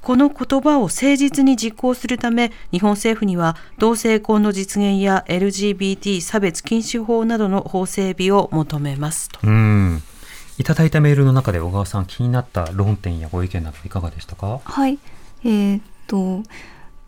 [0.00, 9.40] この言葉を誠実に実行するため、日本政府には同性婚の実現や LGBT 差別禁止法などの法整備を求めますと。
[9.42, 10.02] うん
[10.56, 14.60] いただいたメールの中で小川さん気になった論点やご意見などいかがでしたか？
[14.62, 14.98] はい、
[15.42, 16.42] えー、っと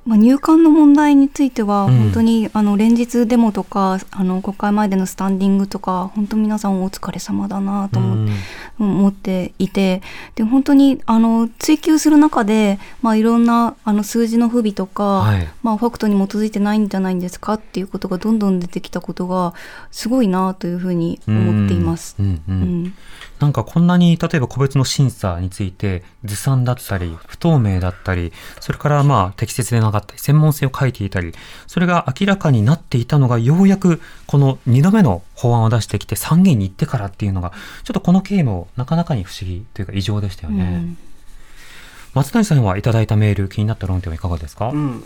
[0.06, 8.32] まあ、入管の問題については、本当に、あの連日デモとかあの国会前でのスタンディングとか本当皆さんお疲れ様だなと思って,、
[8.78, 10.02] 思っていて
[10.34, 19.54] で本当にあの追求する中で、まあ、いろんなあの数字の不備とか、はい、まあ、ファクトに基づいてないんじゃないんですかっていうことがどんどん出てきたことが
[19.90, 22.16] すごいなというふうに思っています。
[22.18, 22.40] うん。
[22.48, 22.54] うん。
[22.54, 22.94] うん
[23.38, 31.32] なんかこんなに例えば個別の審査についてずさんだったり不透明だったりそれからまあ適切でなかったり専門性を書いていたり
[31.66, 37.52] それが明らかになっていたのがようやくこの2度目の法案を出してきて参議院に行ってからっていうのが
[37.84, 40.64] ちょっとこの経緯もなかなかに不思議というか異常でしたよね。
[40.64, 40.98] うん、
[42.14, 45.04] 松谷さんはいただいたメール気になった論点はいかがですか、うん。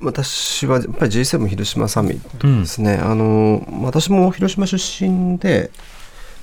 [0.00, 5.70] 私はやっぱり G7 広島サミットですね、うん、あの私も広島出身で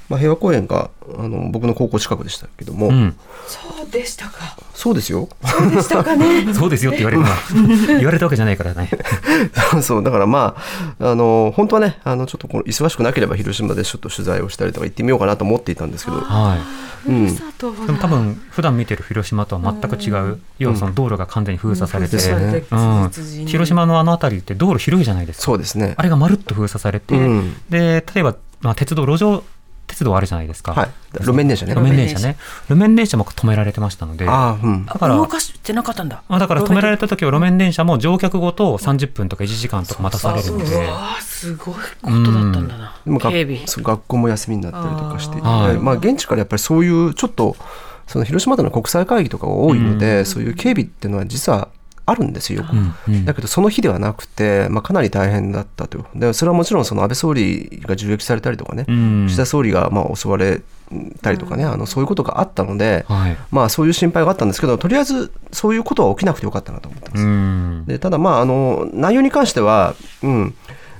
[0.09, 3.15] まあ、平和公園があの僕の高校近くでしたけども、うん。
[3.47, 4.57] そうでしたか。
[4.73, 5.29] そうですよ。
[5.45, 6.51] そうでしたかね。
[6.53, 7.35] そうですよって言われるのは
[7.97, 8.89] 言われたわけじゃないからね。
[9.81, 10.55] そうだからま
[10.99, 16.17] ああの本当はねあのちょっとこの忙しくなければ広島でちょっと取材をしたりとか行ってみようかなと思っていたんですけど。
[16.17, 16.57] は
[17.03, 17.85] ふるさとい。
[17.85, 22.17] でも多分普段見てる広島とは全く違う、要はその道路が完全に封鎖されて、
[22.71, 23.03] うん。
[23.03, 23.09] うん。
[23.45, 25.43] 広島のあの辺りって道路広いじゃないですか。
[25.43, 25.95] そうですね。
[25.97, 27.55] あれがまるっと封鎖されて、うん。
[27.69, 29.43] で例えば、まあ、鉄道路上
[29.93, 30.73] 鉄道あるじゃないですか。
[30.73, 30.89] はい
[31.19, 32.37] 路面電車ね路面電車ね。
[32.67, 34.27] 路面電車も止められてましたので。
[34.27, 36.23] ああうんだから動かしてなかったんだ。
[36.27, 40.75] あだから止められた時は路面電車も乗客ごと30分とか1時間とか待たされるので。
[40.75, 42.95] うわあすごいことだったんだな。
[43.05, 47.55] う学校も休みになったりとかしてはいまあ、現地からやっぱりそういうちょっと
[48.07, 51.69] その広島での国際会議とかが多いので、そういう警備っていうのは実は
[52.05, 52.65] あるんですよ。
[53.25, 60.61] だけどその日ではなくて、まあ、かなり大変だったとでそれはもちろんその安倍総理が銃撃されたりとかね、うん岸田総理がまあ襲われ
[61.21, 63.37] たりとかね、あのそういうことがあったので、はい。
[63.51, 67.23] まあ、そういう心配があったんですけどとりあえずそういうことは起きなくてよかったなと思ってます。
[67.23, 67.85] うん。
[67.87, 70.55] でただ、まあ、あの内容に関しては、うん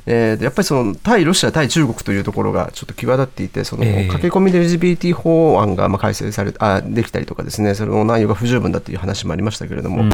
[0.06, 4.08] えーやっぱりその対ロシア、対中国というところがちょっと際立っていて、そのええ。
[4.08, 10.12] 駆け込みで LGBT 法案がまあ改正されあできたりとかですね、その内容が不十分だという話もありましたけれども、うん。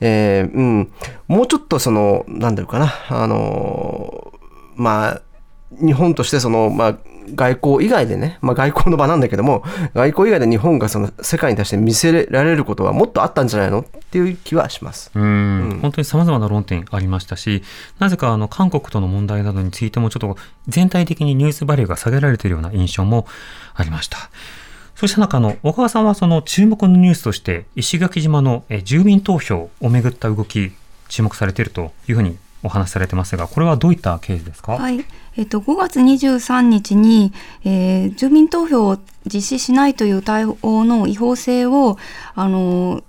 [0.00, 0.92] えーうん、
[1.28, 4.32] もうちょっとその、なんだろうかな、あの
[4.76, 5.22] まあ、
[5.70, 6.98] 日本としてその、まあ、
[7.34, 9.62] 外交以外でね、まあ、外交の場なんだけども、
[9.94, 15.10] 外交以外で日本がその世界に対して見せられることはもっとあったんじゃないのっていう気はします。
[15.14, 15.26] うんう
[15.76, 17.62] ん本当に様々な論点ありましたし、
[17.98, 20.36] なぜかあの韓国との問題などについてもちょっと
[20.68, 23.26] 全体的にニュースバリューが下げられているような印象も
[23.74, 24.30] ありました。
[24.96, 30.72] そうした中あの小川さんはその注目のニュースとして石垣島のえ住民投票をめぐった動き
[31.08, 34.72] 注目されているというふうにお話しされてますが、これはどういったケースですか？
[34.72, 35.04] はい、
[35.36, 37.32] えっと5月23日に、
[37.64, 41.98] えー住民投票を実施しないという対応の違法性を
[42.34, 43.02] あの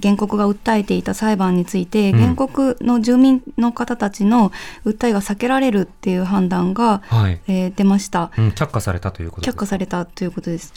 [0.00, 4.52] 原告が訴えていた裁判について、うん原告の住民の方たちの
[4.84, 7.40] 訴えが避けられるっていう判断が、はい。
[7.48, 8.30] えー出ました。
[8.36, 10.72] うん、却下されたということ却下されたということです。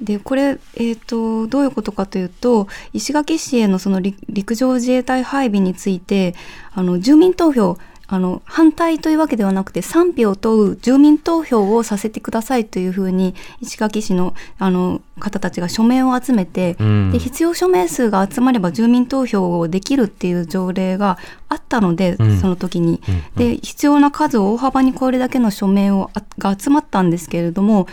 [0.00, 6.34] でこれ、えー、とどういうことかというと石垣市へのその陸陸上自衛隊配備について
[6.72, 7.78] あの住民投票
[8.12, 17.10] あの反対というわけではなくて賛否を問う住民投票をさせてくださいというふうに石垣市のあの方たちが署名を集めて、うん。
[17.10, 21.16] で必要署名数が集まれば住民投票をできるっていう条例が
[21.48, 22.38] あったので、うん。
[22.38, 23.00] その時に。
[23.08, 23.14] うん。
[23.14, 23.22] うん。
[23.36, 27.86] で必要な数を大幅にこれだけの署名をあが集まったんですけれども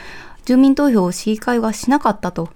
[0.49, 2.49] 住民投票を市議会はしなかったと。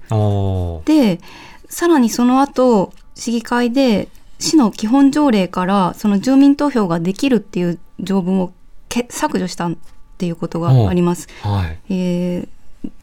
[0.86, 1.22] で
[1.70, 4.08] さらにその後市議会で
[4.40, 8.52] 市の基本条例からその住民投票ができるっていう条文を
[8.90, 9.76] け削除したっ
[10.18, 11.28] ていうことがあります。
[11.44, 11.80] はい。
[11.90, 12.50] えー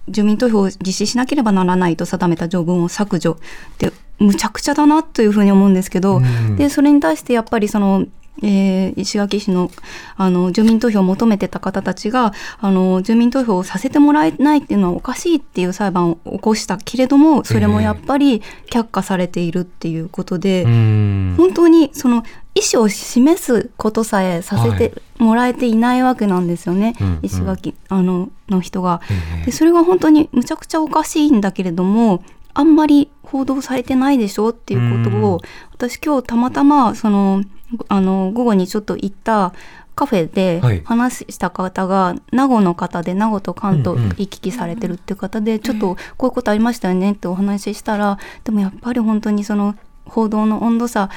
[0.09, 3.39] 住民投票を実施しなければならないと定めた条文を削除
[3.79, 8.07] でむちゃくちゃだなというふうに思うんですけど、うんでそれに対してやっぱりその、
[8.43, 9.71] えー石垣市の
[10.17, 20.65] あの住民投票を求めてた方たちがあの住民投票をさせてもらえないっていうのはおかしいっていう裁判を起こしたけれどもそれもやっぱり却下されているっていうことで。
[20.65, 21.35] うん。
[21.37, 22.25] 本当にその
[22.55, 29.01] 意思を示すことさえさせてもらえていないわけなんですよね、うんうん石垣あのの人が。
[29.11, 32.23] ええでそれが本当にむちゃくちゃおかしいんだけれども
[32.53, 35.41] あんまり報道されてないでしょっていうことを、うん
[35.81, 37.43] 私今日たまたまその
[37.89, 39.53] あの午後にちょっと行った
[39.95, 40.83] カフェではい。
[40.85, 49.75] 話した方が名護の方で名護と関東行き来されてるっていう方で、ちょっとこういうことありましたよねってお話ししたらでもやっぱり本当にその
[50.07, 51.11] 報道の温度差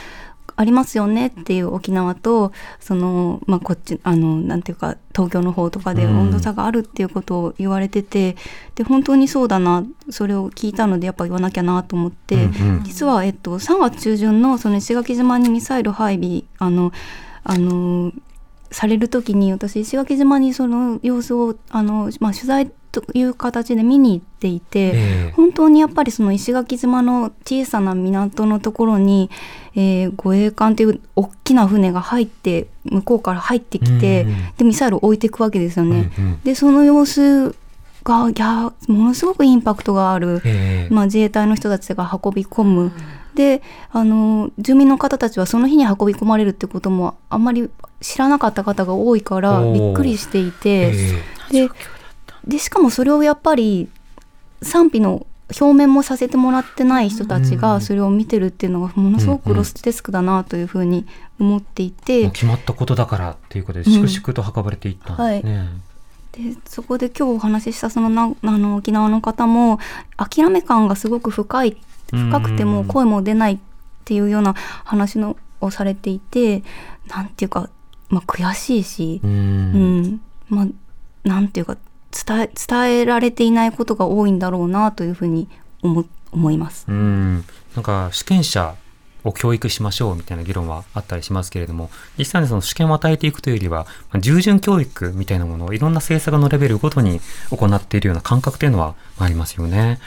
[0.56, 6.20] ありますよねっていう沖縄とその、まあ、こっちあのなんていうか東京の方とかでうん。
[6.24, 8.36] 温度差があるっていうことを言われてて、
[8.76, 12.84] で本当にそうだなそれを聞いたのでやっぱ言わなきゃなと思って、うんうん。
[12.84, 16.91] 実は、えっと、3月中旬のその石垣島にミサイル配備あの
[17.43, 18.12] あの
[18.72, 24.80] される時に私石垣島にその様子をあの、まあ、取材という形で見に行っていて。
[24.80, 24.91] え
[25.30, 29.30] え本当にやっぱりその石垣島の小さな港のところに、
[29.76, 36.12] えー護衛艦という大きな船が入って向こうから入ってきて、うんでミサイルを置いていくわけですよね。
[36.18, 37.56] うんうんでその様子
[38.04, 42.91] がいやものすごくインパクトがある、ええまあ、自衛隊の人たちが運び込む。
[43.34, 47.68] であの住民の方たちはその日に運び込まれるってこともあんまり
[48.00, 50.91] 知らなかった方が多いからびっくりしていて。
[50.94, 51.70] えで
[52.48, 53.89] でしかもそれをやっぱり
[54.62, 55.26] 賛否の
[55.60, 57.60] 表面もさせてもらってない人たちうん。
[57.60, 61.06] がそれを見てるっていうのがものすごくロスデスクだなというふうに
[61.39, 65.70] 思っていて、もう決まったことだからっていうことで粛々と運ばれていったんですね。
[66.32, 69.80] でそこで今日お話ししたそのなあの沖縄の方も
[70.18, 71.78] 諦め感がすごく深い
[72.10, 73.60] 深くても声も出ないっ
[74.04, 76.64] ていうような話のをされていて
[77.08, 77.70] なんていうか、
[78.10, 80.68] まあ、悔しいし、うん、まあ、
[81.28, 81.78] なんていうか
[82.26, 85.47] 伝え伝えられていないことが多いんだろうなというふうに
[85.82, 86.86] 思思います。
[86.88, 87.43] うん
[87.76, 88.76] なんか試験者
[89.24, 93.88] を教育しましょうみたいな議論はあったりしますけれども、実際にその試験を与えていくというよりは、
[94.20, 99.99] 従順教育みたいなものをいろんな政策のレベルごとに行っているような感覚というのはありますよね。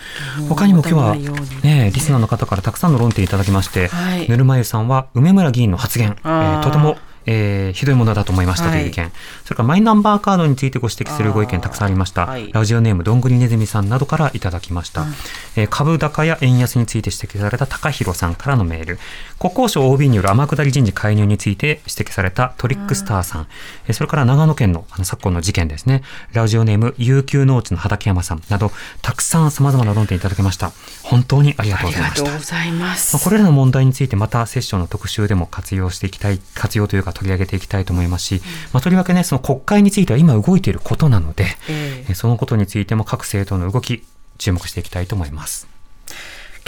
[0.48, 9.12] 他にも今日はね、リスナーの方からたくさんの論点いただきまして、はい、ぬるま湯さんは梅村議員の発言、えー、とてもえー、ひどいものだと思いましたという意見、はい、
[9.44, 15.08] それからマイナンバーカードについてご指摘するご意見たくさんありました、はい、ラジオネームどんぐりねずみさんなどからいただきました、うん、
[15.56, 18.98] えー、株高や円安について指摘された高弘さんからのメール。
[19.38, 23.46] 国交省 OB による天下り人事介入について指摘されたトリックスターさん、
[23.86, 26.02] うん、それから長野県のあの昨今の事件ですね。
[26.32, 28.70] ラジオネーム悠久農地の畠山さんなど
[29.02, 30.72] たくさんさまざまな論点いただきました。
[31.02, 32.22] 本当にありがとうございました。
[32.22, 33.24] ありがとうございます。
[33.24, 38.42] これらの問題についてまたセッションの特集でも活用していきたい活用というか取り上げていきたいと思いますし、
[38.72, 44.04] まあ、とりわけね、その国会については今動いていることなので、えー、そのことについても各政党の動き、
[44.38, 45.66] 注目していきたいと思います。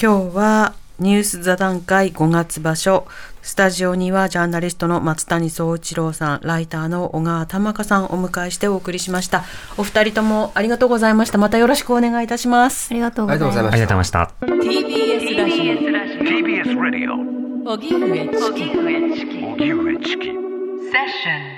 [0.00, 3.06] 今日はニュース座談会5月場所。
[3.42, 9.44] スタジオにはジャーナリストの松谷総一郎さんライターの小川玉香さんをお迎えしてお送りしました。
[9.76, 11.38] お二人ともありがとうございました。
[11.38, 12.88] またよろしくお願いいたします。
[12.90, 13.60] ありがとうございました。
[13.60, 14.30] ありがとうございました。
[14.42, 15.74] TBS ラジオ。
[16.24, 17.37] TBS ラジオ
[17.68, 20.28] 荻上チキ荻上チキ
[20.90, 21.57] Session.